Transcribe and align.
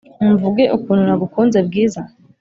mvuge 0.33 0.63
ukuntu 0.77 1.01
nagukunze 1.07 1.59
bwiza! 1.67 2.01